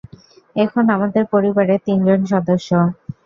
[0.55, 2.69] এখন, আমাদের পরিবারে তিনজন সদস্য।